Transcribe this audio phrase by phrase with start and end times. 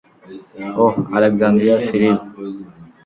[0.77, 2.17] ওহ, আলেকজান্দ্রিয়ার সিরিল!